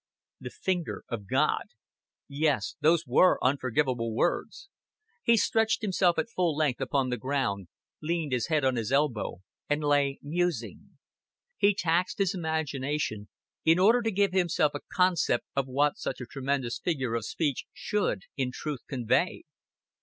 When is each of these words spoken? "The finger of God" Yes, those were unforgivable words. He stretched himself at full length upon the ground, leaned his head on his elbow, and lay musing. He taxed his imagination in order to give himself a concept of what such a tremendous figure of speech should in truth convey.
"The 0.39 0.49
finger 0.49 1.03
of 1.09 1.27
God" 1.29 1.65
Yes, 2.27 2.75
those 2.81 3.05
were 3.05 3.37
unforgivable 3.43 4.15
words. 4.15 4.67
He 5.21 5.37
stretched 5.37 5.83
himself 5.83 6.17
at 6.17 6.27
full 6.31 6.55
length 6.55 6.81
upon 6.81 7.09
the 7.11 7.17
ground, 7.19 7.67
leaned 8.01 8.31
his 8.31 8.47
head 8.47 8.65
on 8.65 8.77
his 8.77 8.91
elbow, 8.91 9.43
and 9.69 9.83
lay 9.83 10.17
musing. 10.23 10.97
He 11.55 11.75
taxed 11.75 12.17
his 12.17 12.33
imagination 12.33 13.29
in 13.63 13.77
order 13.77 14.01
to 14.01 14.09
give 14.09 14.31
himself 14.33 14.73
a 14.73 14.81
concept 14.91 15.45
of 15.55 15.67
what 15.67 15.99
such 15.99 16.19
a 16.19 16.25
tremendous 16.25 16.79
figure 16.79 17.13
of 17.13 17.23
speech 17.23 17.65
should 17.71 18.21
in 18.35 18.49
truth 18.51 18.81
convey. 18.89 19.43